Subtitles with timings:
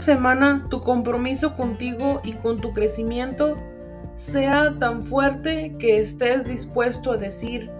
[0.00, 3.56] semana tu compromiso contigo y con tu crecimiento
[4.16, 7.70] sea tan fuerte que estés dispuesto a decir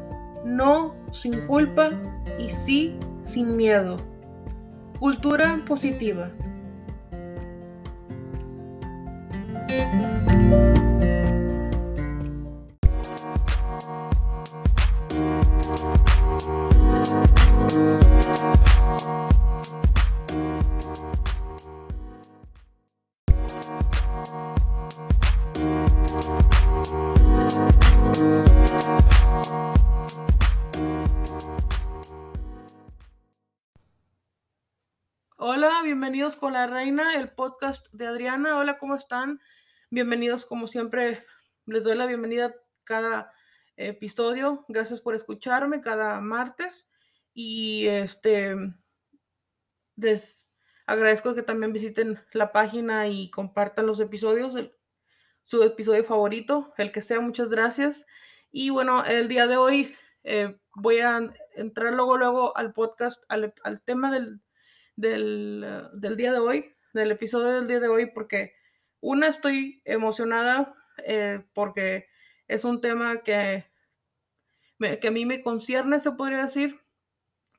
[0.45, 1.91] no sin culpa
[2.39, 3.99] y sí sin miedo.
[4.99, 6.31] Cultura positiva.
[36.39, 38.57] Con la reina, el podcast de Adriana.
[38.57, 39.41] Hola, ¿cómo están?
[39.91, 41.27] Bienvenidos como siempre.
[41.67, 43.33] Les doy la bienvenida cada
[43.77, 44.65] episodio.
[44.69, 46.89] Gracias por escucharme cada martes
[47.35, 48.55] y este
[49.97, 50.47] les
[50.87, 54.55] agradezco que también visiten la página y compartan los episodios,
[55.43, 57.21] su episodio favorito, el que sea.
[57.21, 58.07] Muchas gracias.
[58.53, 61.19] Y bueno, el día de hoy eh, voy a
[61.57, 64.41] entrar luego luego al podcast, al tema del
[64.97, 68.55] del, del, día de hoy, del episodio del día de hoy, porque
[69.01, 70.75] una estoy emocionada
[71.07, 72.09] eh, porque
[72.49, 73.65] es un tema que,
[74.79, 76.81] que a mí me concierne, se podría decir,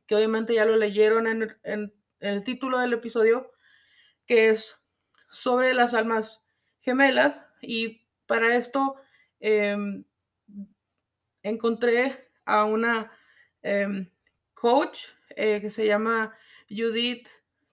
[0.05, 3.51] que obviamente ya lo leyeron en, en, el título del episodio,
[4.25, 4.77] que es
[5.29, 6.43] sobre las almas
[6.81, 7.45] gemelas.
[7.61, 8.95] Y para esto
[9.39, 9.75] eh,
[11.43, 13.11] encontré a una
[13.63, 14.11] eh,
[14.53, 16.35] coach eh, que se llama
[16.75, 17.27] Judith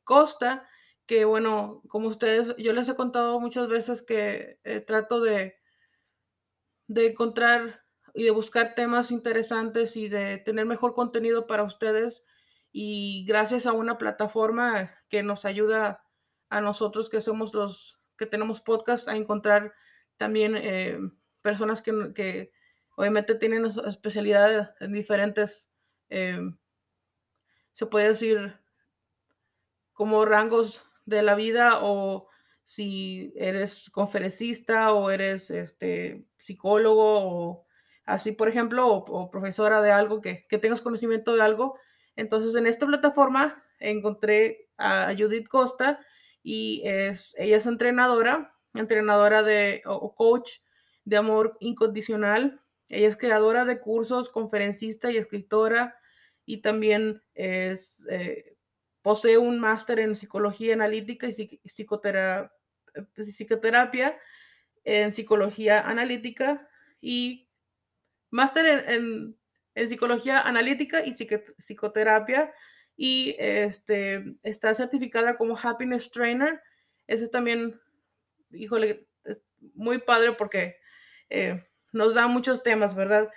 [0.04, 0.69] Costa,
[1.06, 5.56] que bueno, como ustedes, yo les he contado muchas veces que eh, trato de,
[6.86, 12.22] de encontrar y de buscar temas interesantes y de tener mejor contenido para ustedes.
[12.72, 16.04] Y gracias a una plataforma que nos ayuda
[16.50, 19.72] a nosotros que somos los que tenemos podcast a encontrar
[20.16, 20.98] también eh,
[21.42, 22.53] personas que, que,
[22.97, 25.69] obviamente tienen especialidad en diferentes,
[26.10, 26.41] eh,
[27.70, 28.59] se puede decir,
[29.98, 32.28] como rangos de la vida o
[32.62, 37.66] si eres conferencista o eres este, psicólogo o
[38.04, 41.81] así, por ejemplo, o, profesora de algo, que, que, tengas conocimiento de algo.
[42.14, 45.98] Entonces, en esta plataforma encontré a Judith Costa
[46.44, 50.59] y es, ella es entrenadora, entrenadora de, o coach
[51.04, 52.62] de amor incondicional.
[52.88, 55.98] Ella es creadora de cursos, conferencista y escritora
[56.47, 58.06] y también es...
[58.09, 58.58] Eh,
[59.09, 62.53] Posee un máster en psicología analítica y psicoterapia,
[63.15, 64.19] pues, psicoterapia
[64.85, 66.69] en psicología analítica
[67.01, 67.49] y
[68.29, 69.35] máster en,
[69.75, 72.53] en, psicología analítica y psicoterapia
[72.99, 76.61] y este, está certificada como Happiness Trainer.
[77.07, 77.81] Ese también,
[78.51, 79.43] híjole, es
[79.73, 80.77] muy padre porque
[81.31, 83.31] eh, nos da muchos temas, ¿verdad?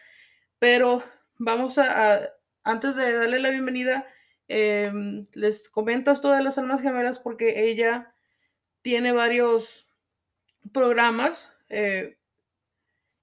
[0.59, 1.01] Pero
[1.37, 2.29] vamos a, a,
[2.65, 4.05] antes de darle la bienvenida,
[4.53, 4.91] eh,
[5.33, 8.13] les comento esto de las almas gemelas porque ella
[8.81, 9.87] tiene varios
[10.73, 12.17] programas eh,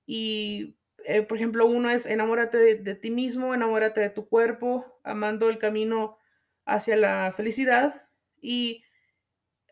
[0.06, 5.50] y, eh, por ejemplo, uno es enamórate de, ti mismo, enamórate de tu cuerpo, amando
[5.50, 6.16] el camino
[6.64, 8.08] hacia la felicidad.
[8.40, 8.84] Y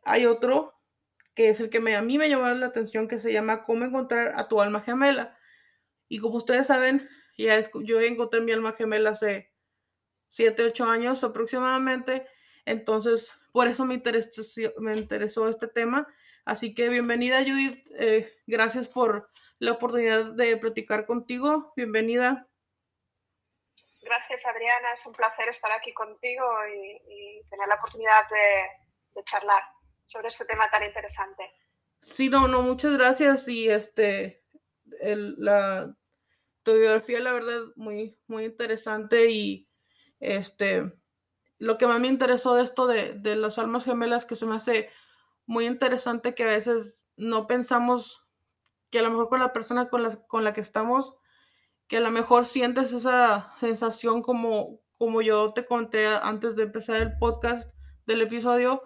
[0.05, 0.75] hay otro
[1.34, 3.87] que es el que me, a mí me llamó la atención, que se llama Cómo
[3.87, 5.39] encontrar a tu alma gemela.
[6.06, 7.09] Y como ustedes saben,
[7.39, 9.56] ya yo encontré mi alma gemela hace
[10.37, 12.27] 7, 8 años aproximadamente.
[12.67, 14.43] Entonces, por eso me interesó,
[14.77, 16.07] me interesó este tema.
[16.45, 17.83] Así que bienvenida, Judith.
[17.99, 21.72] Eh, gracias por la oportunidad de platicar contigo.
[21.75, 22.47] Bienvenida.
[24.03, 24.93] Gracias, Adriana.
[24.93, 28.69] Es un placer estar aquí contigo y, y tener la oportunidad de,
[29.15, 29.63] de, charlar
[30.05, 31.51] sobre este tema tan interesante.
[32.03, 33.49] Sí, no, no, muchas gracias.
[33.49, 34.45] Y este,
[35.01, 35.97] el, la,
[36.63, 39.66] tu biografía, la verdad, muy, muy interesante y
[40.21, 40.92] este,
[41.59, 44.57] lo que más me interesó de esto de, de las almas gemelas, que se me
[44.57, 44.91] hace
[45.47, 48.27] muy interesante que a veces no pensamos
[48.91, 51.15] que a lo mejor con la persona con la, con la que estamos,
[51.89, 56.97] que a lo mejor sientes esa sensación como, como yo te conté antes de empezar
[56.97, 57.71] el podcast
[58.07, 58.83] del episodio,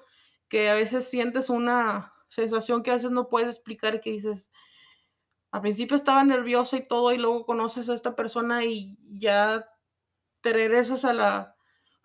[0.48, 4.50] que a veces sientes una sensación que a veces no puedes explicar, que dices,
[5.50, 9.68] al principio estaba nerviosa y todo, y luego conoces a esta persona y ya
[10.42, 11.56] te regresas a la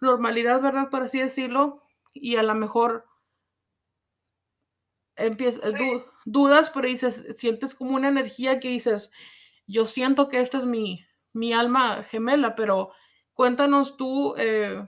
[0.01, 0.89] normalidad, ¿verdad?
[0.89, 1.83] Por así decirlo,
[2.13, 3.05] y a lo mejor
[5.15, 6.03] empiezas, sí.
[6.25, 9.11] dudas, pero dices, sientes como una energía que dices,
[9.67, 12.93] yo siento que esta es mi, mi alma gemela, pero
[13.33, 14.87] cuéntanos tú eh,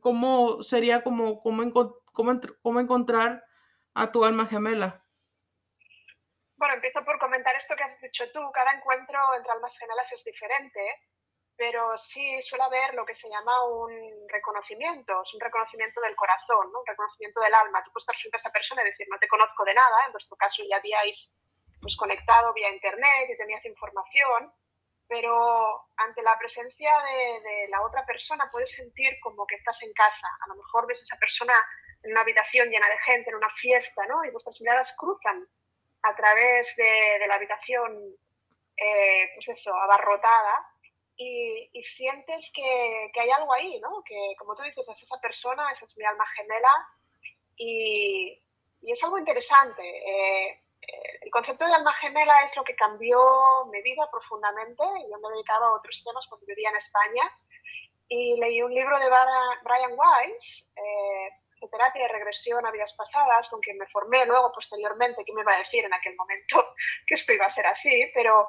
[0.00, 1.62] cómo sería como, cómo,
[2.12, 3.44] cómo, cómo encontrar
[3.94, 5.02] a tu alma gemela?
[6.56, 8.40] Bueno, empiezo por comentar esto que has dicho tú.
[8.52, 10.80] Cada encuentro entre almas gemelas es diferente,
[11.56, 13.90] pero sí suele haber lo que se llama un
[14.28, 17.82] reconocimiento, es un reconocimiento del corazón, un reconocimiento del alma.
[17.82, 20.12] Tú puedes estar frente a esa persona y decir, no te conozco de nada, en
[20.12, 21.32] vuestro caso ya habíais
[21.80, 24.52] pues, conectado vía internet y tenías información,
[25.08, 29.92] pero ante la presencia de, de, la otra persona puedes sentir como que estás en
[29.94, 30.28] casa.
[30.44, 31.54] A lo mejor ves a esa persona
[32.02, 34.24] en una habitación llena de gente, en una fiesta, ¿no?
[34.24, 35.46] Y vuestras miradas cruzan
[36.02, 37.96] a través de, de la habitación,
[38.76, 40.75] eh, pues eso, abarrotada,
[41.16, 44.02] y, y sientes que, que, hay algo ahí, ¿no?
[44.04, 46.72] Que, como tú dices, es esa persona, esa es mi alma gemela,
[47.56, 48.42] y,
[48.82, 49.82] y es algo interesante.
[49.82, 50.60] Eh,
[51.22, 53.18] el concepto de alma gemela es lo que cambió
[53.70, 54.82] mi vida profundamente.
[55.10, 57.22] Yo me dedicaba a otros temas cuando vivía en España
[58.08, 61.30] y leí un libro de Brian Weiss, eh,
[61.60, 65.40] de terapia de regresión a vidas pasadas, con quien me formé luego posteriormente, que me
[65.40, 66.74] iba a decir en aquel momento
[67.06, 68.48] que esto iba a ser así, pero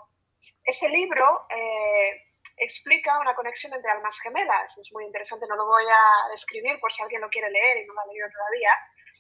[0.64, 2.27] ese libro eh,
[2.58, 4.78] explica una conexión entre almas gemelas.
[4.78, 7.86] Es muy interesante, no lo voy a describir por si alguien lo quiere leer y
[7.86, 8.72] no lo ha leído todavía,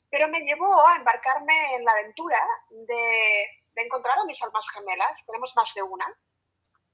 [0.09, 5.25] pero me llevó a embarcarme en la aventura de, de encontrar a mis almas gemelas.
[5.25, 6.07] Tenemos más de una,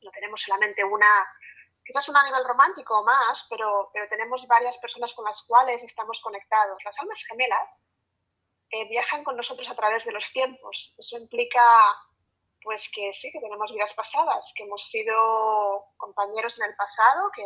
[0.01, 1.27] no tenemos solamente una,
[1.85, 5.81] quizás una a nivel romántico o más, pero, pero tenemos varias personas con las cuales
[5.83, 6.83] estamos conectados.
[6.83, 7.85] Las almas gemelas
[8.69, 10.93] eh, viajan con nosotros a través de los tiempos.
[10.97, 11.61] Eso implica
[12.63, 17.45] pues que sí, que tenemos vidas pasadas, que hemos sido compañeros en el pasado, que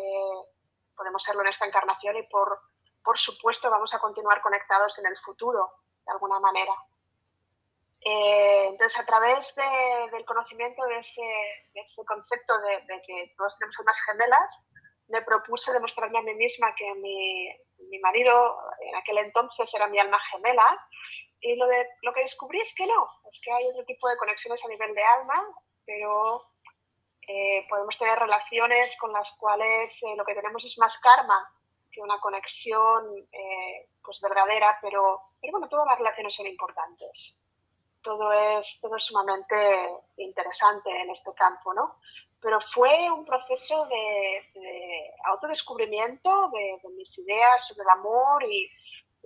[0.96, 2.60] podemos serlo en esta encarnación y por
[3.08, 5.72] por supuesto vamos a continuar conectados en el futuro,
[6.06, 6.74] de alguna manera.
[8.02, 11.22] Eh, entonces, a través de, del conocimiento de ese,
[11.74, 14.68] de ese concepto de, de, que todos tenemos almas gemelas,
[15.08, 17.50] me propuse demostrarme a mí misma que mi,
[17.90, 20.88] mi, marido en aquel entonces era mi alma gemela
[21.40, 24.18] y lo, de, lo que descubrí es que no, es que hay otro tipo de
[24.18, 25.44] conexiones a nivel de alma,
[25.86, 26.48] pero
[27.28, 31.48] eh, podemos tener relaciones con las cuales eh, lo que tenemos es más karma
[32.02, 37.38] una conexión eh, pues verdadera, pero, pero bueno, todas las relaciones son importantes.
[38.02, 41.96] Todo es, todo es sumamente interesante en este campo, ¿no?
[42.48, 48.72] Pero fue un proceso de, de autodescubrimiento de, mis ideas sobre el amor y,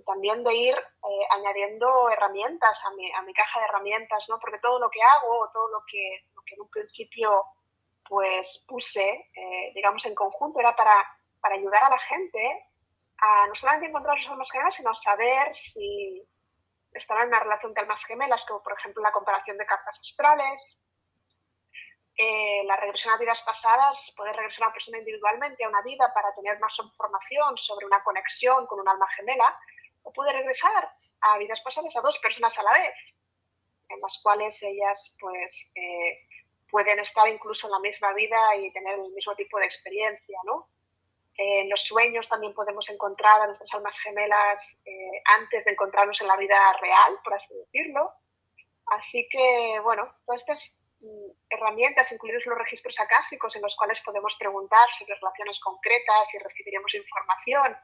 [0.04, 4.40] también de ir eh, añadiendo herramientas a mi, a mi, caja de herramientas, ¿no?
[4.40, 7.44] Porque todo lo que hago, todo lo que, en un principio
[8.08, 11.06] pues puse, eh, digamos, en conjunto, era para
[11.40, 12.66] para ayudar a la gente
[13.18, 16.26] a no solamente encontrar sus almas gemelas, sino saber si
[16.92, 20.81] están en una relación de almas gemelas, como por ejemplo la comparación de cartas astrales,
[22.16, 26.12] eh, la regresión a vidas pasadas, poder regresar a una persona individualmente a una vida
[26.12, 29.58] para tener más información sobre una conexión con un alma gemela,
[30.02, 32.94] o puede regresar a vidas pasadas a dos personas a la vez,
[33.88, 36.18] en las cuales ellas pues eh,
[36.70, 40.68] pueden estar incluso en la misma vida y tener el mismo tipo de experiencia, ¿no?
[41.36, 46.26] En los sueños también podemos encontrar a nuestras almas gemelas eh, antes de encontrarnos en
[46.26, 48.12] la vida real, por así decirlo.
[48.86, 50.76] Así que, bueno, todas estas
[51.48, 56.94] herramientas, incluidos los registros acásicos, en los cuales podemos preguntar sobre relaciones concretas y recibiremos
[56.94, 57.76] información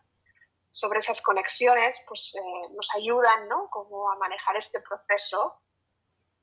[0.70, 3.68] sobre esas conexiones, pues eh, nos ayudan, ¿no?
[3.70, 5.60] Como a manejar este proceso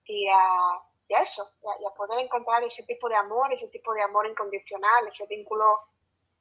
[0.03, 3.93] y a, eso, y a, y a poder encontrar ese tipo de amor, ese tipo
[3.93, 5.79] de amor incondicional, ese vínculo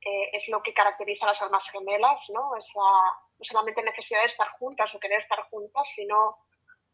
[0.00, 2.56] eh, es lo que caracteriza a las almas gemelas, ¿no?
[2.56, 6.38] Esa, no solamente necesidad de estar juntas o querer estar juntas, sino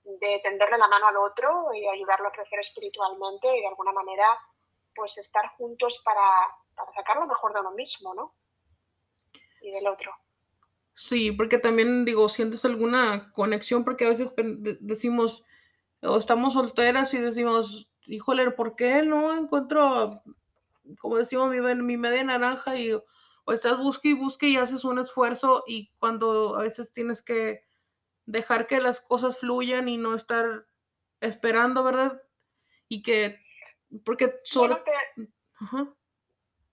[0.04, 4.26] de tenderle la mano al otro y ayudarlo a crecer espiritualmente y de alguna manera
[4.94, 6.22] pues estar juntos para,
[6.74, 8.34] para sacar lo mejor de uno mismo, ¿no?
[9.62, 10.12] Y del otro.
[10.94, 14.34] Sí, porque también digo, sientes alguna conexión, porque a veces
[14.80, 15.44] decimos,
[16.02, 20.22] o estamos solteras y decimos, híjole, ¿por qué no encuentro
[20.98, 24.98] como decimos, mi, mi media naranja y o estás busque y busque y haces un
[24.98, 27.64] esfuerzo y cuando a veces tienes que
[28.30, 30.66] dejar que las cosas fluyan y no estar
[31.20, 32.22] esperando, ¿verdad?
[32.88, 33.40] Y que,
[34.04, 34.82] porque solo...
[35.60, 35.94] Ajá.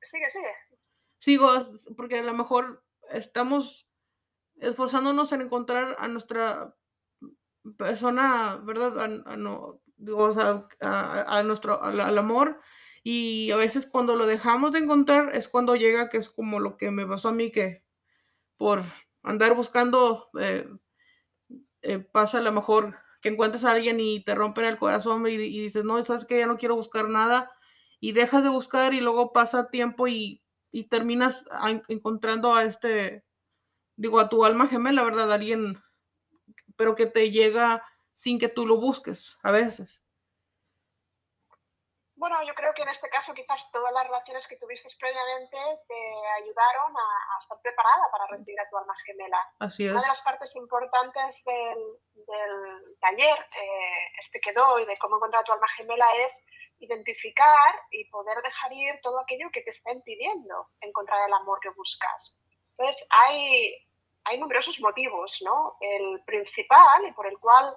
[0.02, 0.52] Sigue, sigue.
[1.20, 1.50] Sigo,
[1.96, 3.88] porque a lo mejor estamos
[4.58, 6.76] esforzándonos en encontrar a nuestra
[7.78, 9.00] persona, ¿verdad?
[9.00, 12.62] A, a no, digo, o sea, a, a nuestro, al amor
[13.04, 16.78] y a veces cuando lo dejamos de encontrar es cuando llega, que es como lo
[16.78, 17.84] que me pasó a mí, que
[18.58, 18.84] por
[19.24, 20.68] andar buscando, eh,
[21.88, 25.38] eh, pasa a lo mejor que encuentres a alguien y te rompen el corazón y,
[25.38, 27.50] dices, no, sabes que ya no quiero buscar nada
[28.02, 30.44] y dejas de buscar y luego pasa tiempo y,
[30.90, 31.46] terminas
[31.88, 33.24] encontrando a este,
[33.96, 35.32] digo, a tu alma gemela, ¿verdad?
[35.32, 35.82] Alguien,
[36.76, 37.82] pero que te llega
[38.14, 40.04] sin que tú lo busques a veces.
[42.18, 45.58] Bueno, yo creo que en este caso quizás todas las relaciones que tuviste previamente
[45.88, 49.40] te ayudaron a, estar preparada para recibir a tu alma gemela.
[49.60, 49.92] Así es.
[49.92, 55.42] Una de las partes importantes del, del taller, eh, este que doy, de cómo encontrar
[55.42, 56.34] a tu alma gemela, es
[56.80, 61.70] identificar y poder dejar ir todo aquello que te está impidiendo encontrar el amor que
[61.70, 62.36] buscas.
[62.72, 63.76] Entonces, hay,
[64.24, 65.78] hay numerosos motivos, ¿no?
[65.82, 67.76] El principal y por el cual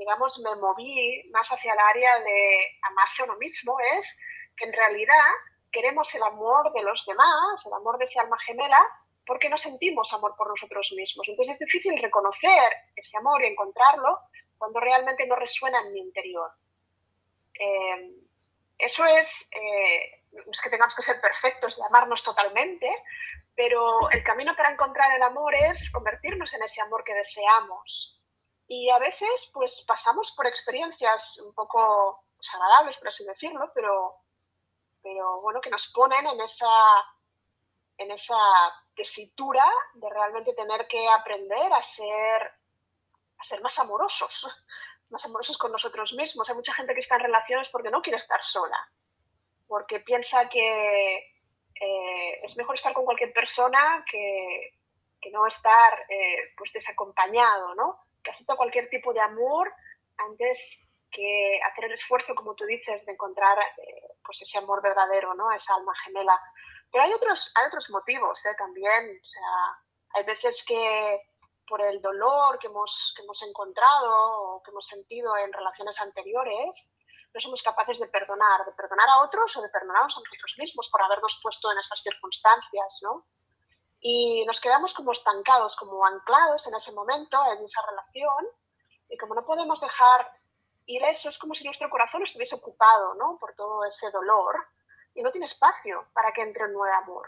[0.00, 4.18] digamos, me moví más hacia el área de amarse a uno mismo es
[4.56, 5.28] que en realidad
[5.70, 8.80] queremos el amor de los demás, el amor de ese alma gemela,
[9.26, 11.28] porque no sentimos amor por nosotros mismos.
[11.28, 14.18] Entonces es difícil reconocer ese amor y encontrarlo
[14.56, 16.50] cuando realmente no resuena en mi interior.
[17.54, 18.14] Eh,
[18.78, 22.90] eso es, eh, es que tengamos que ser perfectos y amarnos totalmente,
[23.54, 28.19] pero el camino para encontrar el amor es convertirnos en ese amor que deseamos.
[28.72, 34.14] Y a veces, pues pasamos por experiencias un poco desagradables, por así decirlo, pero,
[35.02, 36.70] pero bueno, que nos ponen en esa,
[37.98, 38.38] en esa
[38.94, 42.52] tesitura de realmente tener que aprender a ser,
[43.38, 44.46] a ser más amorosos,
[45.10, 46.48] más amorosos con nosotros mismos.
[46.48, 48.88] Hay mucha gente que está en relaciones porque no quiere estar sola,
[49.66, 51.16] porque piensa que
[51.74, 54.78] eh, es mejor estar con cualquier persona que,
[55.20, 58.09] que no estar eh, pues desacompañado, ¿no?
[58.22, 59.72] Que acepta cualquier tipo de amor
[60.16, 60.58] antes
[61.10, 65.50] que hacer el esfuerzo, como tú dices, de encontrar eh, pues ese amor verdadero, ¿no?
[65.52, 66.38] esa alma gemela.
[66.90, 68.54] Pero hay otros, hay otros motivos ¿eh?
[68.56, 69.18] también.
[69.20, 69.78] O sea,
[70.14, 71.20] hay veces que
[71.66, 76.92] por el dolor que hemos, que hemos encontrado o que hemos sentido en relaciones anteriores,
[77.32, 80.88] no somos capaces de perdonar, de perdonar a otros o de perdonarnos a nosotros mismos
[80.90, 83.24] por habernos puesto en estas circunstancias, ¿no?
[84.00, 88.46] Y nos quedamos como estancados, como anclados en ese momento, en esa relación,
[89.08, 90.30] y como no podemos dejar
[90.86, 93.36] ir eso, es como si nuestro corazón estuviese ocupado ¿no?
[93.38, 94.56] por todo ese dolor
[95.14, 97.26] y no tiene espacio para que entre un nuevo amor.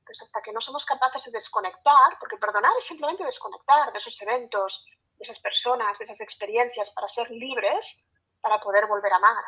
[0.00, 4.20] Entonces, hasta que no somos capaces de desconectar, porque perdonar es simplemente desconectar de esos
[4.20, 4.84] eventos,
[5.18, 7.98] de esas personas, de esas experiencias, para ser libres,
[8.40, 9.44] para poder volver a amar.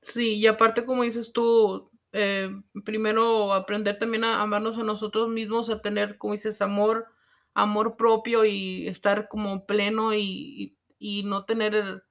[0.00, 2.50] Sí, y aparte, como dices tú, eh,
[2.84, 7.06] primero aprender también a amarnos a nosotros mismos, a tener, como dices, amor,
[7.54, 12.04] amor propio y estar como pleno y, y, no tener,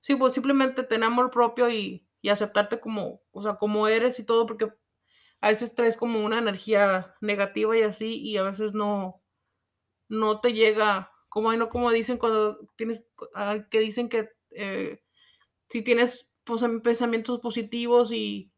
[0.00, 4.24] sí, pues simplemente tener amor propio y, y, aceptarte como, o sea, como eres y
[4.24, 4.72] todo, porque
[5.40, 9.22] a veces traes como una energía negativa y así, y a veces no,
[10.08, 15.00] no te llega, como, no, como dicen cuando tienes, ah, que dicen que eh,
[15.70, 18.52] si tienes pues, pensamientos positivos y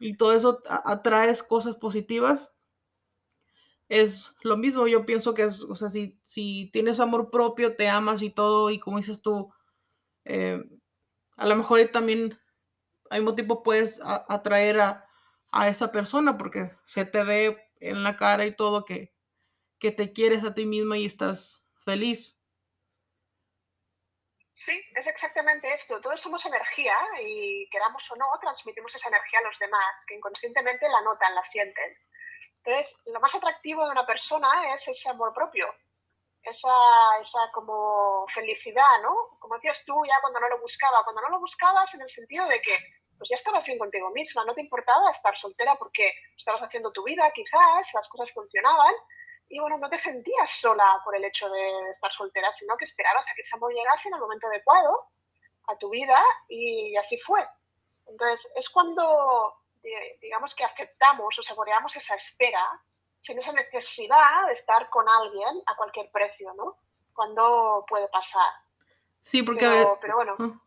[0.00, 2.52] y todo eso atraes cosas positivas,
[3.88, 4.86] es lo mismo.
[4.86, 8.78] Yo pienso que o sea, si, si tienes amor propio, te amas y todo, y
[8.78, 9.52] como dices tú,
[10.24, 10.62] eh,
[11.36, 12.38] a lo mejor también
[13.10, 15.06] al mismo tiempo puedes atraer a,
[15.52, 19.14] a, esa persona porque se te ve en la cara y todo que,
[19.78, 22.33] que te quieres a ti misma y estás feliz.
[24.54, 26.00] Sí, es exactamente esto.
[26.00, 30.88] Todos somos energía y queramos o no, transmitimos esa energía a los demás, que inconscientemente
[30.88, 31.98] la notan, la sienten.
[32.62, 35.66] Entonces, lo más atractivo de una persona es ese amor propio,
[36.40, 36.70] esa,
[37.20, 39.36] esa como felicidad, ¿no?
[39.40, 42.46] Como decías tú ya cuando no lo buscaba, cuando no lo buscabas en el sentido
[42.46, 42.78] de que
[43.18, 47.02] pues ya estabas bien contigo misma, no te importaba estar soltera porque estabas haciendo tu
[47.02, 48.94] vida, quizás las cosas funcionaban
[49.48, 53.28] y bueno, no te sentías sola por el hecho de estar soltera, sino que esperabas
[53.28, 55.08] a que ese amor llegase en el momento adecuado
[55.66, 57.46] a tu vida y así fue.
[58.06, 59.54] Entonces, es cuando,
[60.20, 62.80] digamos que aceptamos o saboreamos esa espera
[63.20, 66.76] sin esa necesidad de estar con alguien a cualquier precio, ¿no?
[67.14, 68.52] Cuando puede pasar.
[69.20, 69.86] Sí, porque...
[70.00, 70.36] Pero, bueno.
[70.38, 70.60] Ah.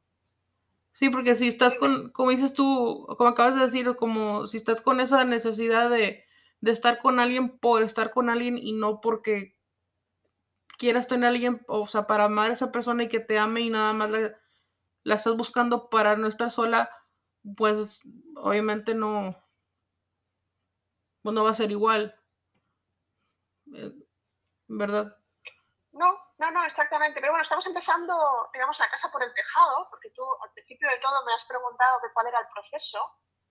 [0.93, 4.81] Sí, porque si estás con, como dices tú, como acabas de decir, como si estás
[4.81, 6.26] con esa necesidad de,
[6.61, 9.57] de estar con alguien por estar con alguien y no porque
[10.77, 13.69] quieras tener alguien, o sea, para amar a esa persona y que te ame y
[13.69, 16.89] nada más la, estás buscando para no estar sola,
[17.55, 17.99] pues
[18.35, 19.35] obviamente no,
[21.21, 22.19] pues no va a ser igual.
[23.73, 23.91] Eh,
[24.67, 25.17] ¿Verdad?
[25.91, 27.19] No, no, no, exactamente.
[27.19, 30.99] Pero bueno, estamos empezando, digamos, la casa por el tejado, porque tú al principio de
[30.99, 32.99] todo me has preguntado de cuál era el proceso.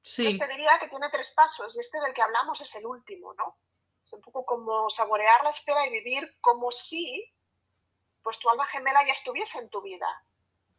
[0.07, 0.39] Sí.
[0.39, 3.57] te diría que tiene tres pasos y este del que hablamos es el último, ¿no?
[4.05, 7.29] Es un poco como saborear la espera y vivir como si
[8.23, 10.07] pues tu alma gemela ya estuviese en tu vida.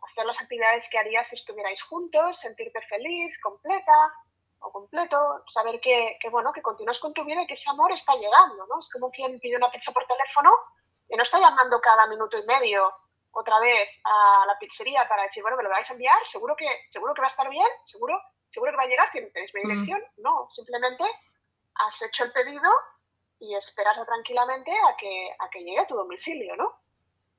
[0.01, 4.13] Hacer las actividades que harías si estuvierais juntos, sentirte feliz, completa
[4.59, 7.91] o completo, saber que, que, bueno, que continúas con tu vida y que ese amor
[7.91, 8.79] está llegando, ¿no?
[8.79, 10.51] Es como quien pide una pizza por teléfono
[11.09, 12.93] y no está llamando cada minuto y medio
[13.31, 16.65] otra vez a la pizzería para decir, bueno, me lo vais a enviar, seguro que,
[16.89, 19.67] seguro que va a estar bien, seguro, seguro que va a llegar, tenéis mi mm.
[19.67, 20.03] dirección.
[20.17, 21.03] No, simplemente
[21.75, 22.69] has hecho el pedido
[23.39, 26.79] y esperas tranquilamente a que, a que llegue a tu domicilio, ¿no?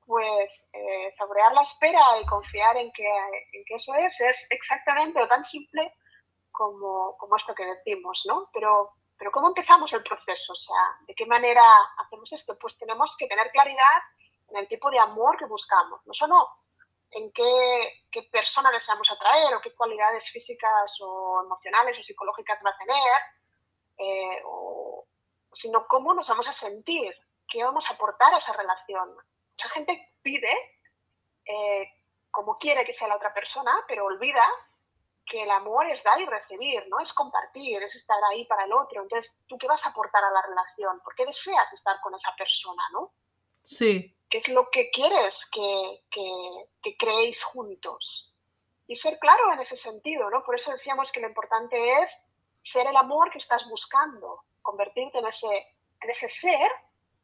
[0.05, 5.19] Pues eh, saborear la espera y confiar en que, en que eso es, es exactamente
[5.19, 5.93] lo tan simple
[6.51, 8.49] como, como esto que decimos, ¿no?
[8.53, 10.53] Pero, pero ¿cómo empezamos el proceso?
[10.53, 11.63] O sea, ¿de qué manera
[11.97, 12.57] hacemos esto?
[12.57, 14.01] Pues tenemos que tener claridad
[14.49, 16.47] en el tipo de amor que buscamos, no solo
[17.11, 22.69] en qué, qué persona deseamos atraer o qué cualidades físicas o emocionales o psicológicas va
[22.69, 23.21] a tener,
[23.97, 24.43] eh,
[25.53, 27.13] sino cómo nos vamos a sentir,
[27.47, 29.07] qué vamos a aportar a esa relación.
[29.51, 30.53] Mucha gente pide
[31.45, 31.91] eh,
[32.31, 34.43] como quiere que sea la otra persona, pero olvida
[35.25, 36.99] que el amor es dar y recibir, ¿no?
[36.99, 39.01] Es compartir, es estar ahí para el otro.
[39.01, 40.99] Entonces, ¿tú qué vas a aportar a la relación?
[41.01, 43.11] ¿Por qué deseas estar con esa persona, no?
[43.69, 44.15] Sí.
[44.31, 48.35] ¿Qué es lo que quieres que, que, creéis juntos?
[48.87, 50.43] Y ser claro en ese sentido, ¿no?
[50.43, 52.19] Por eso decíamos que lo importante es
[52.63, 55.47] ser el amor que estás buscando, convertirte en ese,
[56.01, 56.71] en ese ser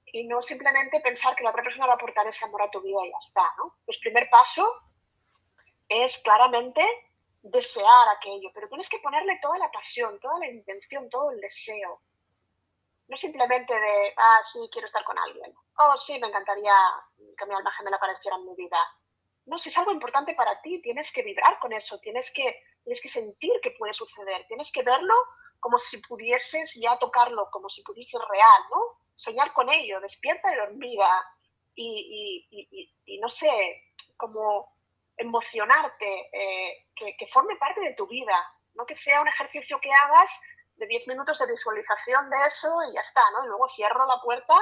[0.05, 2.79] y no simplemente pensar que la otra persona va a aportar ese amor a tu
[2.79, 3.77] vida y ya está, ¿no?
[3.83, 4.71] Pues primer paso
[5.89, 6.83] es claramente
[7.41, 12.01] desear aquello, pero tienes que ponerle toda la pasión, toda la intención, todo el deseo.
[13.15, 15.53] Simplemente de, ah, sí, quiero estar con alguien.
[15.77, 16.73] Oh, sí, me encantaría
[17.37, 18.77] que mi alma gemela apareciera en mi vida.
[19.45, 23.01] No, si es algo importante para ti, tienes que vibrar con eso, tienes que, tienes
[23.01, 25.13] que sentir que puede suceder, tienes que verlo
[25.59, 28.99] como si pudieses ya tocarlo, como si pudiese real, ¿no?
[29.15, 31.23] Soñar con ello, despierta y dormida
[31.75, 33.83] y, y, y no sé,
[34.17, 34.75] como
[35.17, 38.35] emocionarte, eh, que, que, forme parte de tu vida,
[38.73, 40.31] no que sea un ejercicio que hagas
[40.75, 43.45] de 10 minutos de visualización de eso y ya está, ¿no?
[43.45, 44.55] Y luego cierro la puerta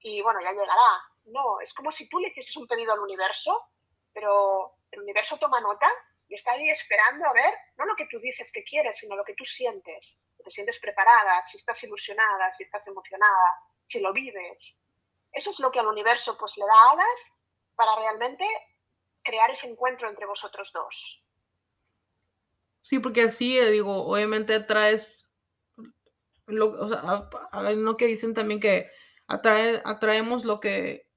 [0.00, 1.04] y bueno, ya llegará.
[1.26, 3.68] No, es como si tú le hicieses un pedido al universo,
[4.12, 5.90] pero el universo toma nota
[6.28, 9.24] y está ahí esperando a ver, no lo que tú dices que quieres, sino lo
[9.24, 10.18] que tú sientes.
[10.42, 13.54] Te sientes preparada, si estás ilusionada, si estás emocionada,
[13.86, 14.78] si lo vives.
[15.32, 17.34] Eso es lo que al universo pues le da alas
[17.76, 18.44] para realmente
[19.22, 21.22] crear ese encuentro entre vosotros dos.
[22.82, 25.19] Sí, porque así, eh, digo, obviamente atraes,
[26.50, 27.00] lo, o sea,
[27.52, 28.90] a, ver, no que dicen también que
[29.26, 31.08] atrae, atraemos lo que,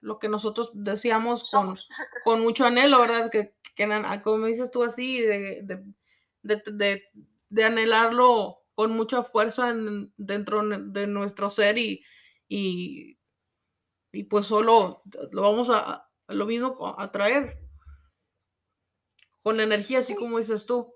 [0.00, 1.76] lo que nosotros deseamos con,
[2.24, 3.30] con, mucho anhelo, ¿verdad?
[3.30, 3.88] Que, que,
[4.22, 5.62] como dices tú así, de,
[6.42, 7.02] de, de,
[7.48, 9.72] de anhelarlo con mucha fuerza
[10.16, 12.04] dentro de nuestro ser y,
[12.48, 13.18] y,
[14.12, 17.58] y pues solo lo vamos a, lo mismo atraer.
[19.42, 20.94] Con energía, así como dices tú.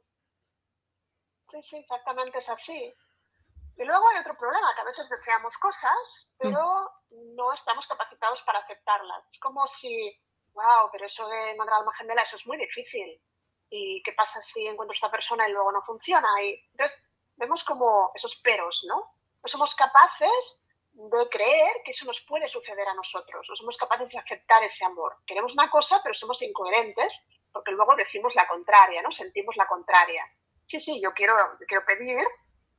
[1.51, 2.95] Sí, sí, exactamente es así.
[3.77, 8.61] Y luego hay otro problema, que a veces deseamos cosas, pero no estamos capacitados para
[8.61, 9.25] aceptarlas.
[9.31, 10.19] Es como si,
[10.55, 13.21] wow, pero eso de encontrar alma gemela, eso es muy difícil.
[13.69, 16.29] ¿Y qué pasa si encuentro esta persona y luego no funciona?
[16.43, 17.03] Y entonces
[17.37, 18.97] vemos como esos peros, ¿no?
[19.43, 20.63] No somos capaces
[20.93, 23.47] de creer que eso nos puede suceder a nosotros.
[23.51, 25.19] No somos capaces de aceptar ese amor.
[25.27, 27.21] Queremos una cosa, pero somos incoherentes
[27.53, 29.11] porque luego decimos la contraria, ¿no?
[29.11, 30.25] Sentimos la contraria.
[30.67, 31.35] Sí, sí, yo quiero,
[31.69, 32.27] quiero pedir,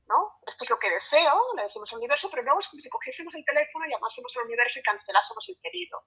[0.07, 0.39] ¿no?
[0.45, 3.33] Esto es lo que deseo, le decimos al universo, pero luego es como si cogiésemos
[3.35, 6.03] el teléfono, llamásemos al universo y cancelásemos el pedido.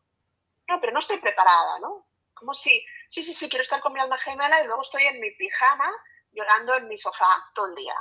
[0.69, 2.07] No, pero no estoy preparada, ¿no?
[2.35, 5.21] Como si, sí, sí, sí, quiero estar con mi alma gemela y luego estoy en
[5.21, 5.91] mi pijama
[6.33, 7.95] llorando en mi sofá todo el día.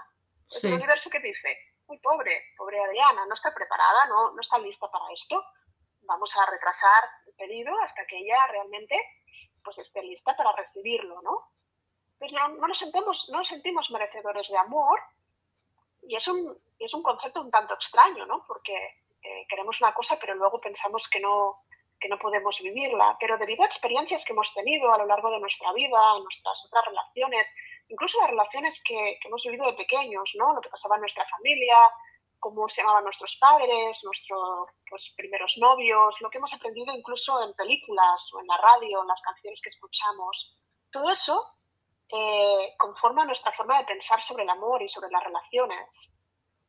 [0.50, 1.58] Es el universo que dice,
[1.88, 5.44] muy pobre, pobre Adriana, no está preparada, no, no está lista para esto.
[6.02, 8.96] Vamos a retrasar el pedido hasta que ella realmente
[9.64, 11.52] pues, esté lista para recibirlo, ¿no?
[12.18, 15.00] Pues no, no, nos, sentimos, no nos sentimos merecedores de amor
[16.10, 18.44] y es un, es un concepto un tanto extraño, ¿no?
[18.48, 18.74] Porque
[19.22, 21.60] eh, queremos una cosa pero luego pensamos que no,
[22.00, 23.16] que no podemos vivirla.
[23.20, 26.86] Pero debido a experiencias que hemos tenido a lo largo de nuestra vida, nuestras otras
[26.86, 27.54] relaciones,
[27.90, 30.54] incluso las relaciones que, que, hemos vivido de pequeños, ¿no?
[30.54, 31.78] Lo que pasaba en nuestra familia,
[32.40, 37.54] cómo se llamaban nuestros padres, nuestros pues, primeros novios, lo que hemos aprendido incluso en
[37.54, 40.58] películas o en la radio, en las canciones que escuchamos.
[40.92, 41.46] Todo eso
[42.12, 46.14] eh, conforma nuestra forma de pensar sobre el amor y sobre las relaciones.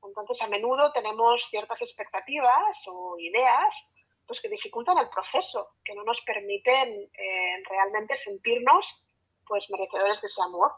[0.02, 3.88] Entonces, a menudo tenemos ciertas expectativas o ideas
[4.26, 9.06] pues, que dificultan el proceso, que no nos permiten eh, realmente sentirnos
[9.46, 10.72] pues, merecedores de ese amor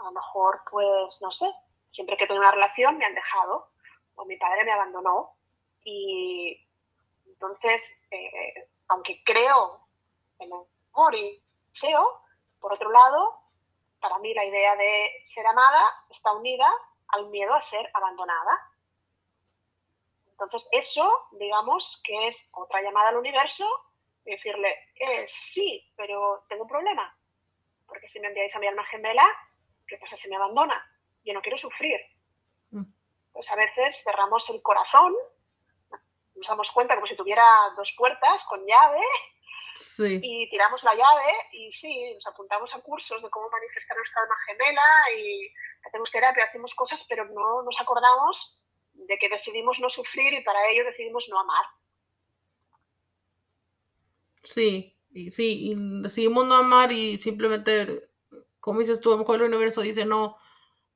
[0.00, 1.46] a lo mejor, pues, no sé,
[1.90, 3.68] siempre que tengo una relación me han dejado
[4.14, 5.34] o mi padre me abandonó
[5.84, 6.58] y
[7.26, 9.80] entonces, eh, aunque creo
[10.38, 10.60] en el
[10.94, 12.22] amor y deseo,
[12.60, 13.39] por otro lado,
[14.00, 16.66] para mí la idea de ser amada está unida
[17.08, 18.70] al miedo a ser abandonada.
[20.32, 23.66] Entonces, eso, digamos, que es otra llamada al universo
[24.24, 27.14] y decirle, eh, sí, pero tengo un problema.
[27.86, 29.26] Porque si me enviáis a mi alma gemela,
[29.86, 30.82] ¿qué pasa si me abandona?
[31.24, 32.00] Yo no quiero sufrir.
[32.70, 32.84] Mm.
[33.32, 35.14] Pues a veces cerramos el corazón,
[36.36, 37.44] nos damos cuenta como si tuviera
[37.76, 39.04] dos puertas con llave
[39.98, 44.34] y tiramos la llave y sí, nos apuntamos a cursos de cómo manifestar nuestra alma
[44.46, 44.82] gemela
[45.18, 45.52] y
[45.86, 48.58] hacemos terapia, hacemos cosas, pero no nos acordamos
[48.92, 51.64] de que decidimos no sufrir y para ello decidimos no amar.
[54.42, 58.08] Sí, y sí, y decidimos no amar y simplemente,
[58.58, 60.36] como dices tú, a lo mejor el universo dice no,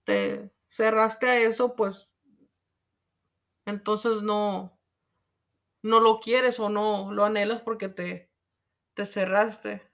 [0.05, 2.09] te cerraste a eso, pues
[3.67, 4.79] entonces no,
[5.83, 8.31] no lo quieres o no lo anhelas porque te,
[8.95, 9.91] te cerraste.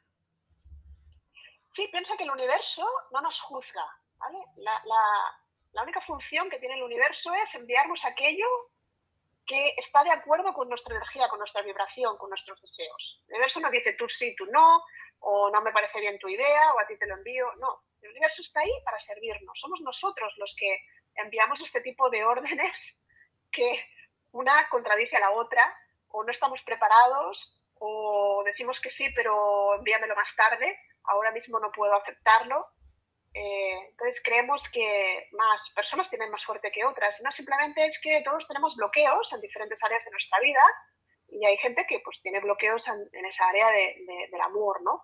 [1.69, 3.85] Sí, piensa que el universo no nos juzga,
[4.19, 4.39] ¿vale?
[4.57, 4.83] La,
[5.73, 8.47] la única función que tiene el universo es enviarnos aquello
[9.47, 13.23] que está de acuerdo con nuestra energía, con nuestra vibración, con nuestros deseos.
[13.29, 14.83] El universo no dice tú sí, tú no,
[15.21, 17.47] o no me parece bien tu idea, o a ti te lo envío.
[17.57, 19.59] No, el universo está ahí para servirnos.
[19.59, 20.79] Somos nosotros los que
[21.17, 22.99] enviamos este tipo de órdenes
[23.53, 23.85] que
[24.33, 25.77] una contradice a la otra,
[26.09, 31.73] o no estamos preparados, o decimos que sí, pero envíamelo más tarde, ahora mismo no
[31.73, 32.67] puedo aceptarlo.
[33.33, 37.21] Eh, entonces creemos que más personas tienen más fuerte que otras.
[37.23, 40.61] No simplemente es que todos tenemos bloqueos en diferentes áreas de nuestra vida
[41.29, 45.03] y hay gente que pues tiene bloqueos en, esa área de, del amor, ¿no?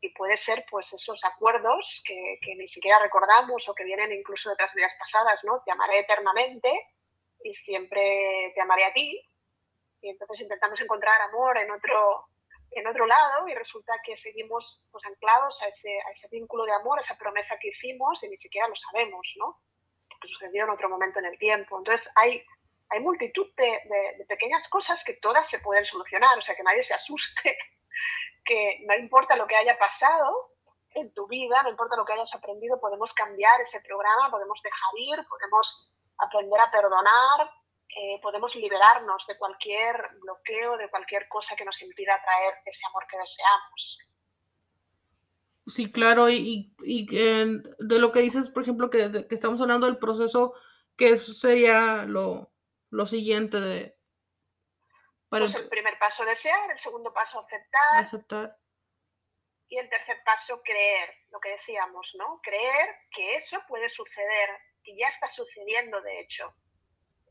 [0.00, 4.48] Y puede ser pues esos acuerdos que, que, ni siquiera recordamos o que vienen incluso
[4.48, 5.62] de otras vidas pasadas, ¿no?
[5.64, 6.70] Te amaré eternamente
[7.42, 9.20] y siempre te amaré a ti.
[10.04, 12.28] Y entonces intentamos encontrar amor en otro,
[12.72, 16.74] en otro lado y resulta que seguimos pues, anclados a ese, a ese vínculo de
[16.74, 19.62] amor, a esa promesa que hicimos y ni siquiera lo sabemos, ¿no?
[20.10, 21.78] Porque sucedió en otro momento en el tiempo.
[21.78, 22.44] Entonces hay,
[22.90, 23.80] hay multitud de,
[24.18, 27.56] de, pequeñas cosas que todas se pueden solucionar, o sea, que nadie se asuste,
[28.44, 30.50] que no importa lo que haya pasado
[30.90, 34.90] en tu vida, no importa lo que hayas aprendido, podemos cambiar ese programa, podemos dejar
[34.98, 37.50] ir, podemos aprender a perdonar,
[37.88, 43.06] eh, podemos liberarnos de cualquier bloqueo, de cualquier cosa que nos impida traer ese amor
[43.08, 43.98] que deseamos.
[45.66, 49.98] Sí, claro, y, y, de lo que dices, por ejemplo, que, que, estamos hablando del
[49.98, 50.54] proceso,
[50.96, 52.50] que sería lo,
[52.90, 53.96] lo siguiente de...
[55.28, 57.96] Para pues el primer paso desear, el segundo paso aceptar.
[57.96, 58.58] Aceptar.
[59.68, 62.40] Y el tercer paso creer, lo que decíamos, ¿no?
[62.42, 64.50] Creer que eso puede suceder,
[64.82, 66.54] que ya está sucediendo de hecho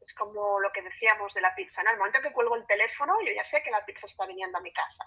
[0.04, 1.82] es como lo que decíamos de la pizza.
[1.82, 4.58] En el momento que cuelgo el teléfono, yo ya sé que la pizza está viniendo
[4.58, 5.04] a mi casa.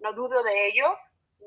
[0.00, 0.98] No dudo de ello,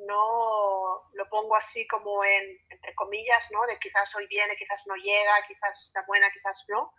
[0.07, 3.65] no lo pongo así como en, entre comillas, ¿no?
[3.67, 6.93] De quizás hoy viene, quizás no llega, quizás está buena, quizás no.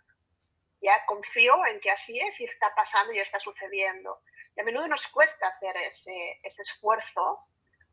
[0.79, 4.21] Ya confío en que así es y está pasando y está sucediendo.
[4.55, 7.39] Y a menudo nos cuesta hacer ese, ese esfuerzo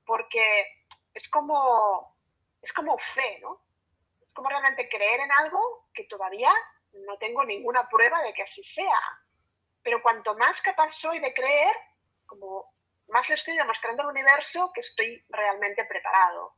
[0.04, 0.66] porque
[1.14, 2.18] es como,
[2.60, 3.62] es como fe, ¿no?
[4.26, 6.52] Es como realmente creer en algo que todavía
[6.92, 9.00] no tengo ninguna prueba de que así sea.
[9.82, 11.74] Pero cuanto más capaz soy de creer,
[12.26, 12.72] como
[13.08, 16.54] más le estoy demostrando al universo que estoy realmente preparado,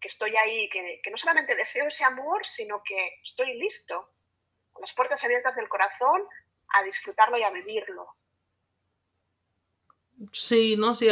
[0.00, 4.10] que estoy ahí, que, que no solamente deseo ese amor, sino que estoy listo,
[4.72, 6.22] con las puertas abiertas del corazón,
[6.74, 8.06] a disfrutarlo y a vivirlo.
[10.32, 11.08] Sí, no, sí,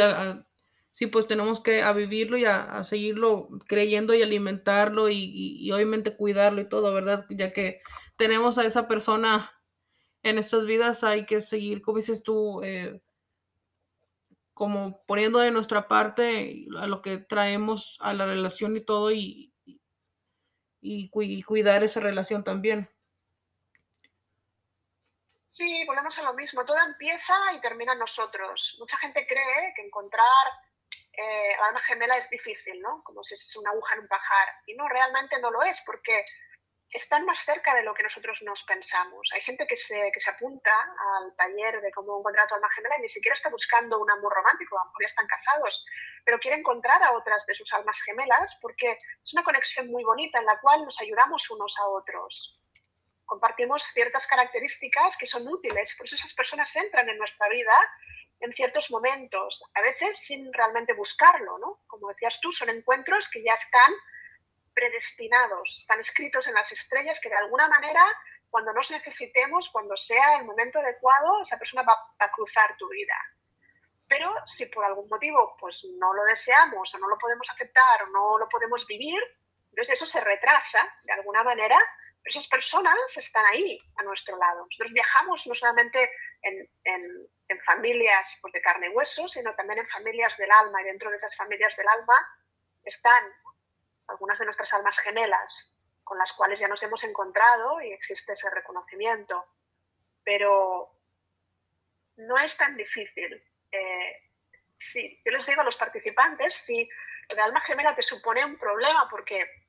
[0.93, 6.15] sí, pues tenemos que a vivirlo y a, seguirlo creyendo y alimentarlo y, y, obviamente
[6.15, 7.25] cuidarlo y todo, ¿verdad?
[7.29, 7.81] Ya que
[8.17, 9.51] tenemos a esa persona
[10.23, 12.99] en nuestras vidas, hay que seguir, como dices tú, eh,
[14.53, 19.51] como poniendo de nuestra parte a lo que traemos a la relación y todo y,
[21.45, 22.89] cuidar esa relación también.
[25.45, 26.65] Sí, volvemos a lo mismo.
[26.65, 28.75] Todo empieza y termina en nosotros.
[28.79, 30.47] Mucha gente cree que encontrar
[31.17, 33.03] eh, alma gemela es difícil, ¿no?
[33.03, 34.47] Como si es una aguja en un pajar.
[34.67, 36.25] Y no, realmente no lo es, porque
[36.89, 39.29] están más cerca de lo que nosotros nos pensamos.
[39.33, 40.71] Hay gente que se, que se apunta
[41.17, 44.09] al taller de cómo encontrar a tu alma gemela y ni siquiera está buscando un
[44.09, 45.85] amor romántico, a lo mejor ya están casados,
[46.23, 50.39] pero quiere encontrar a otras de sus almas gemelas porque es una conexión muy bonita
[50.39, 52.61] en la cual nos ayudamos unos a otros.
[53.25, 57.73] Compartimos ciertas características que son útiles, por eso esas personas entran en nuestra vida
[58.41, 61.81] en ciertos momentos, a veces sin realmente buscarlo, ¿no?
[61.87, 63.91] Como decías tú, son encuentros que ya están
[64.75, 68.05] predestinados, están escritos en las estrellas que de alguna manera,
[68.49, 73.15] cuando nos necesitemos, cuando sea el momento adecuado, esa persona va a cruzar tu vida.
[74.07, 78.07] Pero si por algún motivo pues no lo deseamos o no lo podemos aceptar o
[78.07, 79.19] no lo podemos vivir,
[79.71, 81.79] entonces eso se retrasa de alguna manera
[82.25, 84.65] esas personas están ahí, a nuestro lado.
[84.65, 86.09] Nosotros viajamos no solamente
[86.41, 90.81] en, en, familias pues, de carne y hueso, sino también en familias del alma.
[90.81, 92.15] Y dentro de esas familias del alma
[92.83, 93.23] están
[94.07, 98.49] algunas de nuestras almas gemelas, con las cuales ya nos hemos encontrado y existe ese
[98.49, 99.45] reconocimiento.
[100.23, 100.91] Pero
[102.17, 103.43] no es tan difícil.
[103.71, 104.21] Eh,
[105.25, 106.87] yo les digo a los participantes, si
[107.29, 109.65] el alma gemela te supone un problema porque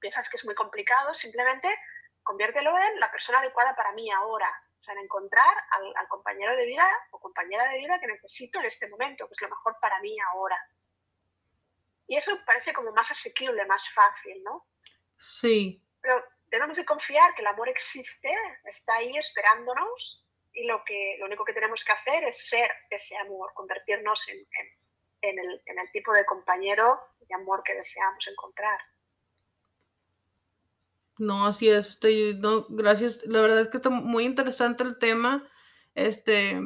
[0.00, 1.68] piensas que es muy complicado, simplemente
[2.22, 4.50] conviértelo en la persona adecuada para mí ahora.
[4.80, 8.66] O sea, en encontrar al, compañero de vida o compañera de vida que necesito en
[8.66, 10.58] este momento, que es lo mejor para mí ahora.
[12.06, 14.66] Y eso parece como más asequible, más fácil, ¿no?
[15.18, 15.82] Sí.
[16.00, 18.30] Pero debemos de confiar que el amor existe,
[18.64, 23.16] está ahí esperándonos y lo, que, lo único que tenemos que hacer es ser ese
[23.16, 24.46] amor, convertirnos en,
[25.22, 28.78] en, el, en el tipo de compañero de amor que deseamos encontrar.
[31.18, 33.24] No, así es, estoy, no, gracias.
[33.24, 35.48] La verdad es que está muy interesante el tema.
[35.94, 36.60] Este,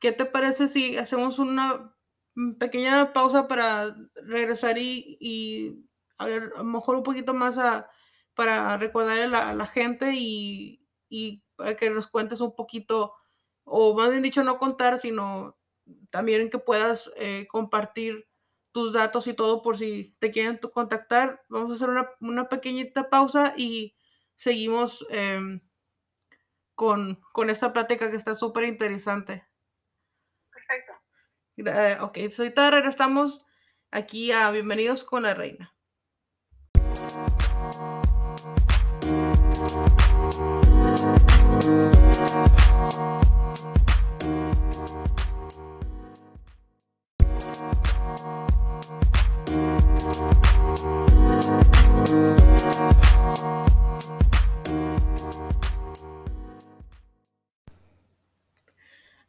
[0.00, 1.93] ¿qué te parece si hacemos una
[2.58, 5.86] pequeña pausa para regresar y, y
[6.18, 7.88] a, ver, a lo mejor un poquito más a,
[8.34, 13.14] para recordar a la, gente y, y, para que nos cuentes un poquito,
[13.64, 15.56] o más bien dicho, no contar, sino
[16.10, 18.28] también que puedas eh, compartir
[18.72, 21.44] tus datos y todo por si te quieren contactar.
[21.48, 23.94] Vamos a hacer una, una pequeñita pausa y
[24.36, 25.60] seguimos em,
[26.74, 29.46] con, con, esta plática que está súper interesante.
[31.56, 33.44] Eh, ok, ahorita regresamos
[33.90, 35.74] aquí a Bienvenidos con la Reina.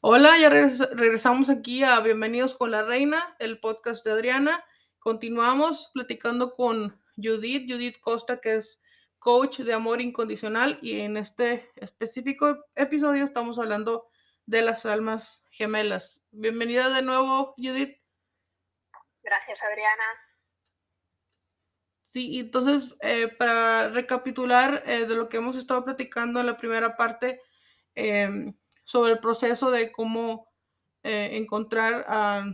[0.08, 4.64] Hola, ya regresamos aquí a Bienvenidos con la Reina, el podcast de Adriana.
[5.00, 8.80] Continuamos platicando con Judith, Judith Costa, que es
[9.18, 14.08] coach de amor incondicional y en este específico episodio estamos hablando
[14.46, 16.22] de las almas gemelas.
[16.30, 17.98] Bienvenida de nuevo, Judith.
[19.24, 20.04] Gracias, Adriana.
[22.04, 26.96] Sí, entonces, eh, para recapitular eh, de lo que hemos estado platicando en la primera
[26.96, 27.42] parte,
[27.96, 28.54] em,
[28.86, 30.48] sobre el proceso de cómo
[31.04, 32.46] eh, encontrar a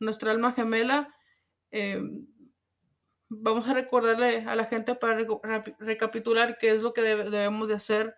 [0.00, 1.16] nuestra alma gemela.
[1.70, 1.98] Eh,
[3.28, 5.24] vamos a recordarle a la gente para
[5.78, 8.14] recapitular qué es lo que debemos de hacer.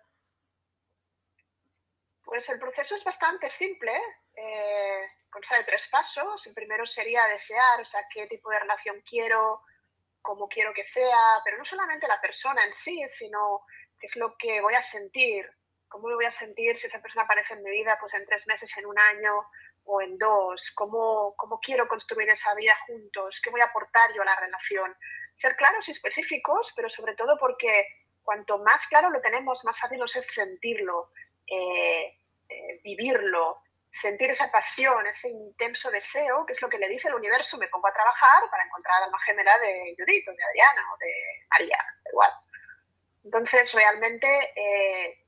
[2.23, 3.91] Pues el proceso es bastante simple,
[4.35, 6.45] eh, consta de tres pasos.
[6.45, 9.61] El primero sería desear, o sea, qué tipo de relación quiero,
[10.21, 13.61] cómo quiero que sea, pero no solamente la persona en sí, sino
[13.99, 15.49] qué es lo que voy a sentir,
[15.89, 18.45] ¿Cómo me voy a sentir si esa persona aparece en mi vida pues en tres
[18.47, 19.45] meses, en un año
[19.85, 20.71] o en dos?
[20.75, 23.41] ¿Cómo, cómo quiero construir esa vida juntos?
[23.43, 24.95] ¿Qué voy a aportar yo a la relación?
[25.35, 27.87] Ser claros y específicos, pero sobre todo porque
[28.23, 31.11] cuanto más claro lo tenemos, más fácil nos es sentirlo,
[31.47, 32.15] eh,
[32.47, 33.57] eh, vivirlo,
[33.91, 37.67] sentir esa pasión, ese intenso deseo, que es lo que le dice el universo, me
[37.67, 40.97] pongo a trabajar para encontrar a la alma gemela de Judith o de Adriana o
[40.99, 41.13] de
[41.49, 41.77] María,
[42.11, 42.31] igual.
[43.23, 45.25] Entonces, realmente eh,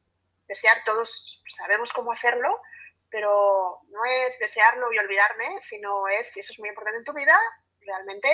[0.51, 2.61] desear todos sabemos cómo hacerlo,
[3.09, 7.13] pero no es desearlo y olvidarme, sino es, y eso es muy importante en tu
[7.13, 7.39] vida,
[7.79, 8.29] realmente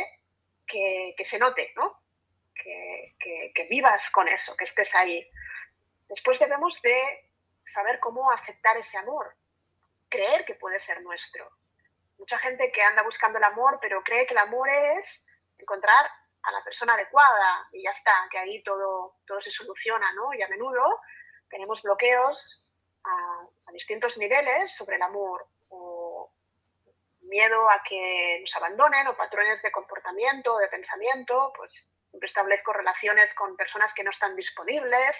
[0.65, 2.01] que, se note, ¿no?
[2.55, 3.15] Que,
[3.53, 5.29] que, vivas con eso, que estés ahí.
[6.09, 7.29] Después debemos de
[7.65, 9.35] saber cómo aceptar ese amor,
[10.09, 11.51] creer que puede ser nuestro.
[12.17, 15.23] Mucha gente que anda buscando el amor, pero cree que el amor es
[15.59, 16.09] encontrar
[16.43, 20.33] a la persona adecuada y ya está, que ahí todo, todo se soluciona, ¿no?
[20.33, 20.99] Y a menudo
[21.49, 22.65] tenemos bloqueos
[23.03, 26.31] a, distintos niveles sobre el amor o
[27.21, 33.33] miedo a que nos abandonen o patrones de comportamiento, de pensamiento, pues siempre establezco relaciones
[33.35, 35.15] con personas que no están disponibles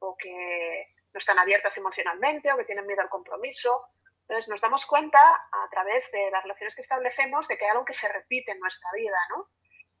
[0.00, 3.86] o que no están abiertas emocionalmente o que tienen miedo al compromiso.
[4.22, 7.84] Entonces nos damos cuenta a través de las relaciones que establecemos de que hay algo
[7.84, 9.48] que se repite en nuestra vida, ¿no?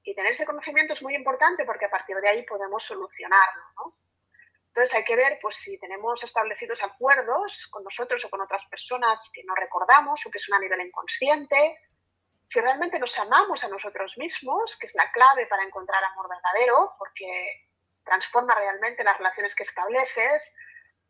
[0.02, 4.03] Y tener ese conocimiento es muy importante porque a partir de ahí podemos solucionarlo, ¿no?
[4.74, 9.30] Entonces hay que ver pues, si tenemos establecidos acuerdos con nosotros o con otras personas
[9.32, 11.78] que no recordamos o que son a nivel inconsciente,
[12.44, 16.92] si realmente nos amamos a nosotros mismos, que es la clave para encontrar amor verdadero,
[16.98, 17.68] porque
[18.04, 20.52] transforma realmente las relaciones que estableces,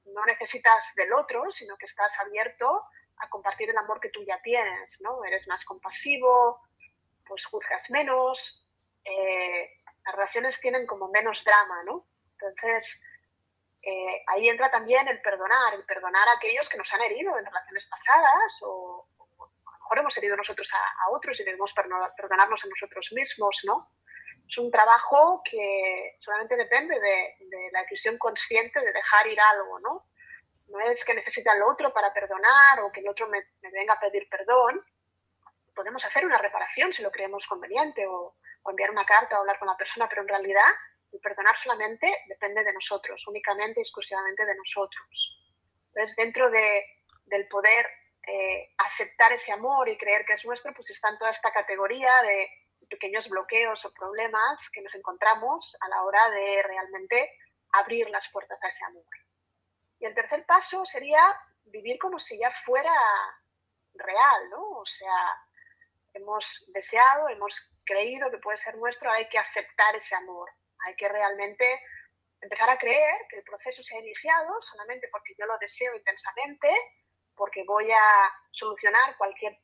[0.04, 2.84] no necesitas del otro, sino que estás abierto
[3.16, 5.24] a compartir el amor que tú ya tienes, ¿no?
[5.24, 6.60] Eres más compasivo,
[7.26, 8.68] pues juzgas menos,
[9.06, 9.70] eh,
[10.04, 12.06] las relaciones tienen como menos drama, ¿no?
[12.32, 13.00] Entonces,
[13.86, 17.44] eh, ahí entra también el perdonar, el perdonar a aquellos que nos han herido en
[17.44, 19.06] relaciones pasadas o,
[19.38, 23.90] a lo mejor hemos herido nosotros a, otros y debemos perdonarnos a nosotros mismos, ¿no?
[24.48, 30.06] Es un trabajo que solamente depende de, la decisión consciente de dejar ir algo, ¿no?
[30.68, 34.00] No es que necesite al otro para perdonar o que el otro me, venga a
[34.00, 34.82] pedir perdón.
[35.74, 39.68] Podemos hacer una reparación si lo creemos conveniente o enviar una carta o hablar con
[39.68, 40.70] la persona, pero en realidad
[41.14, 45.40] el perdonar solamente depende de nosotros, únicamente y exclusivamente de nosotros.
[45.88, 46.84] Entonces, dentro de,
[47.26, 47.86] del poder
[48.26, 52.20] eh, aceptar ese amor y creer que es nuestro, pues está en toda esta categoría
[52.22, 52.48] de
[52.90, 57.30] pequeños bloqueos o problemas que nos encontramos a la hora de realmente
[57.72, 59.06] abrir las puertas a ese amor.
[60.00, 61.22] Y el tercer paso sería
[61.66, 62.92] vivir como si ya fuera
[63.94, 64.62] real, ¿no?
[64.78, 65.16] O sea,
[66.12, 70.50] hemos deseado, hemos creído que puede ser nuestro, hay que aceptar ese amor,
[70.84, 71.80] hay que realmente
[72.40, 76.68] empezar a creer que el proceso se ha iniciado solamente porque yo lo deseo intensamente,
[77.34, 79.58] porque voy a solucionar cualquier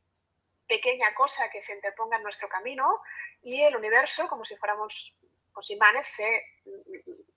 [0.67, 3.03] pequeña cosa que se interponga en nuestro camino
[3.43, 4.95] y el universo, como si fuéramos
[5.55, 6.43] los imanes, se,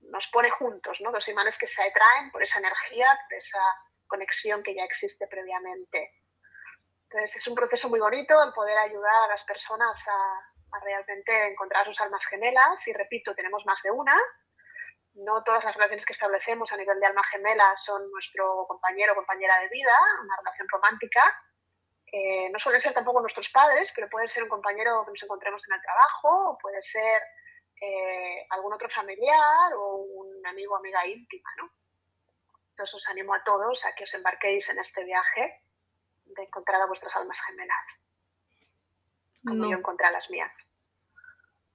[0.01, 1.11] nos pone juntos, ¿no?
[1.11, 3.59] Dos imanes que se atraen por esa energía, por esa
[4.07, 6.11] conexión que ya existe previamente.
[7.09, 11.85] Entonces es un proceso muy bonito el poder ayudar a las personas a, realmente encontrar
[11.85, 12.87] sus almas gemelas.
[12.87, 14.19] Y repito, tenemos más de una.
[15.15, 19.15] No todas las relaciones que establecemos a nivel de alma gemela son nuestro compañero o
[19.15, 19.91] compañera de vida,
[20.23, 21.23] una relación romántica.
[22.51, 25.75] no suelen ser tampoco nuestros padres, pero puede ser un compañero que nos encontremos en
[25.75, 27.21] el trabajo, o puede ser
[27.81, 31.49] eh, algún otro familiar o un amigo o amiga íntima.
[31.57, 31.69] ¿no?
[32.69, 35.61] Entonces os animo a todos a que os embarquéis en este viaje
[36.25, 38.01] de encontrar a vuestras almas gemelas
[39.45, 40.53] como yo encontré a las mías.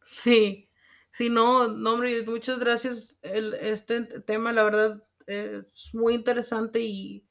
[0.03, 0.71] Sí,
[1.11, 3.19] sí, no, no, hombre, muchas gracias.
[3.23, 7.27] El, este tema, la verdad, es muy interesante y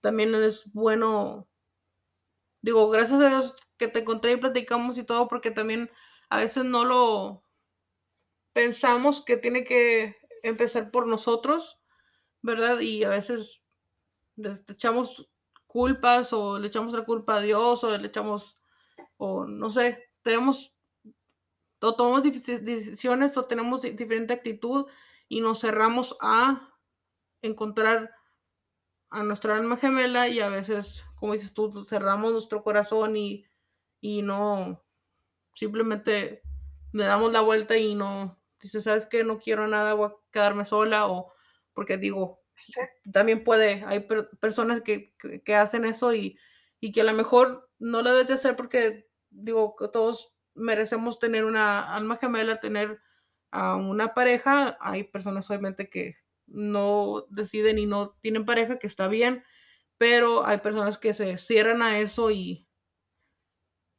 [0.00, 1.48] también es bueno.
[2.60, 5.90] Digo, gracias a Dios que te encontré y platicamos y todo, porque también
[6.28, 7.44] a veces no lo
[8.52, 11.78] pensamos que tiene que empezar por nosotros,
[12.42, 12.80] ¿verdad?
[12.80, 13.62] Y a veces
[14.36, 15.30] le echamos
[15.66, 18.57] culpas o le echamos la culpa a Dios o le echamos
[19.18, 20.74] o no sé, tenemos
[21.80, 24.86] o tomamos decisiones o tenemos diferente actitud
[25.28, 26.72] y nos cerramos a
[27.42, 28.10] encontrar
[29.10, 33.46] a nuestra alma gemela y a veces, como dices tú, cerramos nuestro corazón y,
[34.00, 34.84] y no,
[35.54, 36.42] simplemente
[36.92, 39.24] le damos la vuelta y no, dices, ¿sabes qué?
[39.24, 41.32] No quiero nada, voy a quedarme sola o
[41.72, 42.42] porque digo,
[43.12, 44.00] también puede, hay
[44.40, 46.36] personas que, que, hacen eso y,
[46.80, 51.18] y que a lo mejor no lo debes de hacer porque digo, que todos merecemos
[51.18, 53.00] tener una alma gemela, tener
[53.52, 54.76] una pareja.
[54.80, 59.44] Hay personas obviamente que no deciden y no tienen pareja, que está bien,
[59.98, 62.66] pero hay personas que se cierran a eso y,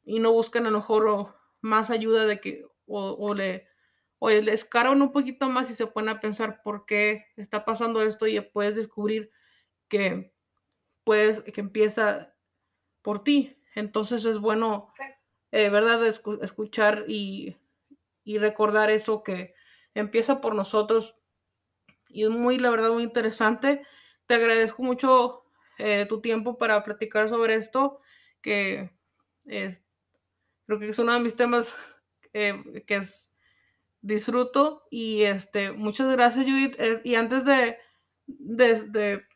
[0.04, 3.68] y no buscan a lo mejor más ayuda de que o, le
[4.18, 8.02] o les cargan un poquito más y se ponen a pensar por qué está pasando
[8.02, 9.30] esto y puedes descubrir
[9.88, 10.34] que
[11.04, 12.34] puedes que empieza
[13.02, 13.56] por ti.
[13.74, 14.92] Entonces es bueno
[15.52, 16.06] eh, ¿verdad?
[16.06, 17.56] escuchar y,
[18.24, 19.54] recordar eso que
[19.94, 21.16] empieza por nosotros.
[22.08, 23.84] Y es muy, la verdad, muy interesante.
[24.26, 25.42] Te agradezco mucho
[25.78, 28.00] eh, tu tiempo para platicar sobre esto,
[28.40, 28.92] que
[29.46, 29.82] es,
[30.66, 31.76] creo que es uno de mis temas
[32.32, 33.02] eh, que
[34.00, 34.86] disfruto.
[34.90, 36.76] Y este, muchas gracias, Judith.
[37.02, 37.78] y antes de,
[38.28, 39.26] de,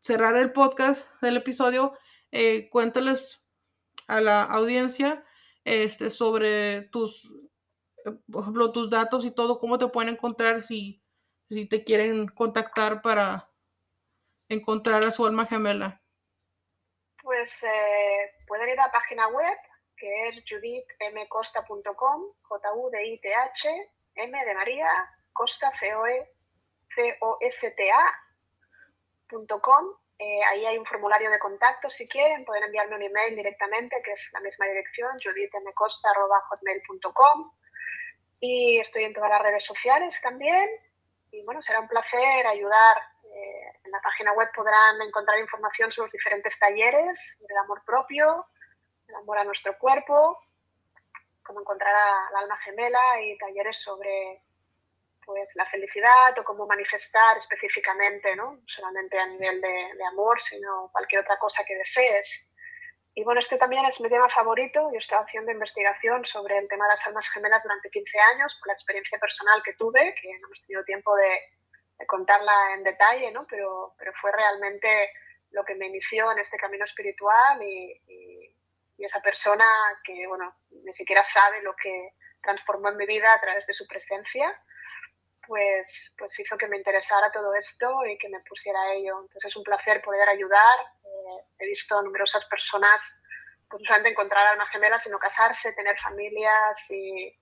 [0.00, 1.94] cerrar el podcast, del episodio,
[2.70, 3.42] cuéntales
[4.06, 5.23] a la audiencia
[5.64, 7.24] este, sobre tus,
[8.04, 11.02] eh, por ejemplo, tus datos y todo, cómo te pueden encontrar si,
[11.48, 13.50] si te quieren contactar para
[14.48, 16.00] encontrar a su alma gemela.
[17.22, 19.56] Pues eh, pueden ir a la página web
[19.96, 24.90] que es judithmcosta.com, J-U-D-I-T-H, M de María,
[25.32, 26.30] Costa, C-O-E,
[26.94, 28.04] C-O-S-T-A.com
[30.18, 34.12] eh, ahí hay un formulario de contacto si quieren, pueden enviarme un email directamente, que
[34.12, 37.52] es la misma dirección, judithmcosta.com.
[38.40, 40.68] Y estoy en todas las redes sociales también.
[41.32, 42.98] Y bueno, será un placer ayudar.
[43.24, 48.46] Eh, en la página web podrán encontrar información sobre los diferentes talleres del amor propio,
[49.08, 50.38] el amor a nuestro cuerpo,
[51.44, 54.42] cómo encontrar al alma gemela y talleres sobre
[55.24, 58.60] pues la felicidad o cómo manifestar específicamente, ¿no?
[58.66, 62.46] solamente a nivel de, amor, sino cualquier otra cosa que desees.
[63.14, 64.90] Y bueno, este también es mi tema favorito.
[64.92, 68.68] Yo estoy haciendo investigación sobre el tema de las almas gemelas durante 15 años, por
[68.68, 71.40] la experiencia personal que tuve, que no hemos tenido tiempo de,
[72.08, 73.46] contarla en detalle, ¿no?
[73.46, 75.10] Pero, pero fue realmente
[75.52, 79.66] lo que me inició en este camino espiritual y, y, esa persona
[80.02, 83.86] que, bueno, ni siquiera sabe lo que transformó en mi vida a través de su
[83.86, 84.56] presencia,
[85.46, 89.20] pues, pues hizo que me interesara todo esto y que me pusiera a ello.
[89.22, 90.78] Entonces es un placer poder ayudar.
[91.04, 93.20] Eh, he visto numerosas personas,
[93.68, 97.36] pues no solamente encontrar a una gemela, sino casarse, tener familias y,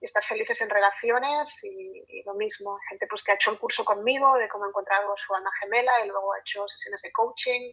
[0.00, 3.84] y estar felices en relaciones y, lo mismo, gente pues que ha hecho el curso
[3.84, 7.72] conmigo de cómo encontrar su alma gemela y luego ha hecho sesiones de coaching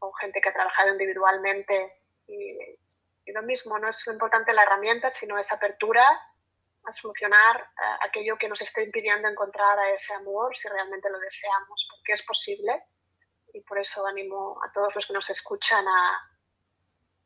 [0.00, 1.92] o gente que ha trabajado individualmente
[2.26, 2.58] y,
[3.26, 6.04] lo mismo, no es lo importante la herramienta, sino esa apertura
[6.84, 11.18] a solucionar eh, aquello que nos esté impidiendo encontrar a ese amor si realmente lo
[11.18, 12.84] deseamos, porque es posible
[13.52, 16.30] y por eso animo a todos los que nos escuchan a,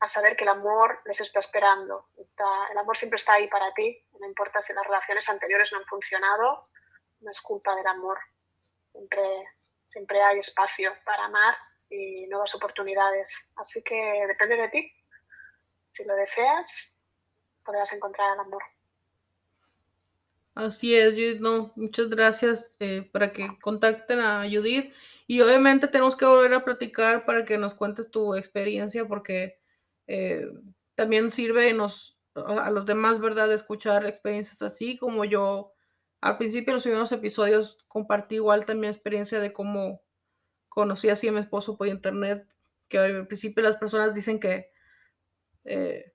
[0.00, 2.08] a saber que el amor les está esperando.
[2.16, 5.78] Está, el amor siempre está ahí para ti, no importa si las relaciones anteriores no
[5.78, 6.68] han funcionado,
[7.20, 8.18] no es culpa del amor.
[8.92, 9.48] Siempre,
[9.84, 11.56] siempre hay espacio para amar
[11.88, 13.50] y nuevas oportunidades.
[13.56, 14.92] Así que depende de ti.
[15.92, 16.92] Si lo deseas,
[17.64, 18.62] podrás encontrar el amor.
[20.58, 21.40] Así es, Judith.
[21.40, 24.92] No, muchas gracias eh, para que contacten a Judith.
[25.28, 29.60] Y obviamente tenemos que volver a platicar para que nos cuentes tu experiencia, porque
[30.08, 30.48] eh,
[30.96, 35.74] también sirve nos, a los demás, ¿verdad?, de escuchar experiencias así, como yo
[36.20, 40.02] al principio, en los primeros episodios, compartí igual también experiencia de cómo
[40.68, 42.48] conocí así a mi esposo por internet,
[42.88, 44.70] que al principio las personas dicen que
[45.64, 46.12] eh,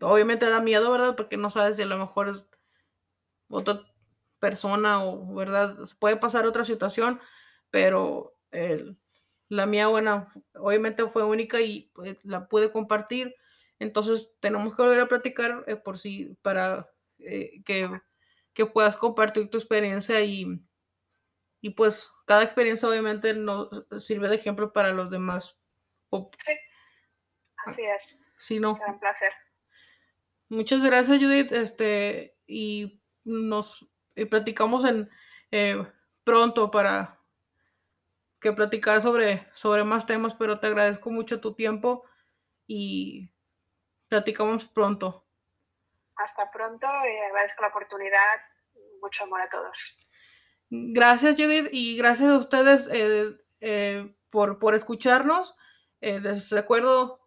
[0.00, 1.14] obviamente da miedo, ¿verdad?
[1.16, 2.46] Porque no sabes si a lo mejor es
[3.48, 3.82] otra
[4.38, 5.76] persona o, ¿verdad?
[5.98, 7.20] Puede pasar otra situación,
[7.70, 8.98] pero el,
[9.48, 13.34] la mía, bueno, obviamente fue única y pues, la pude compartir.
[13.78, 17.88] Entonces tenemos que volver a platicar eh, por si, para eh, que,
[18.54, 20.60] que, puedas compartir tu experiencia y,
[21.60, 23.68] y pues cada experiencia obviamente nos
[23.98, 25.58] sirve de ejemplo para los demás.
[26.10, 26.52] Sí,
[27.66, 28.20] así es.
[28.36, 28.78] Sí, no.
[28.86, 29.32] un placer.
[30.48, 31.52] Muchas gracias, Judith.
[31.52, 33.86] Este, y nos
[34.30, 35.10] platicamos en
[35.50, 35.86] eh,
[36.24, 37.20] pronto para
[38.40, 42.04] que platicar sobre, sobre más temas, pero te agradezco mucho tu tiempo
[42.66, 43.30] y
[44.08, 45.24] platicamos pronto.
[46.16, 48.40] Hasta pronto y agradezco la oportunidad.
[49.02, 49.76] Mucho amor a todos.
[50.70, 55.54] Gracias, Judith, y gracias a ustedes eh, eh, por, por, escucharnos.
[56.00, 57.20] Eh, les recuerdo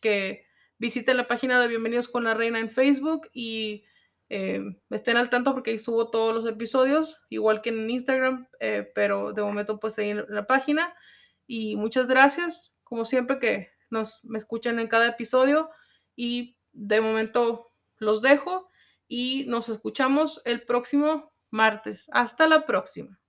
[0.00, 0.46] que
[0.78, 3.84] visiten la página de Bienvenidos con la Reina en Facebook y
[4.28, 4.60] eh,
[4.90, 9.32] estén al tanto porque ahí subo todos los episodios, igual que en Instagram, eh, pero
[9.32, 10.94] de momento pues ahí en la página.
[11.46, 15.70] Y muchas gracias, como siempre que nos me escuchan en cada episodio
[16.16, 18.68] y de momento los dejo
[19.08, 22.08] y nos escuchamos el próximo martes.
[22.12, 23.20] Hasta la próxima.